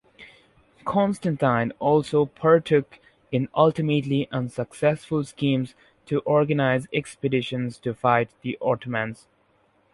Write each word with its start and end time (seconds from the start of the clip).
Constantine 0.83 1.71
also 1.77 2.25
partook 2.25 2.97
in 3.31 3.47
ultimately 3.53 4.27
unsuccessful 4.31 5.23
schemes 5.23 5.75
to 6.07 6.21
organize 6.21 6.87
expeditions 6.91 7.77
to 7.77 7.93
fight 7.93 8.31
the 8.41 8.57
Ottomans. 8.61 9.27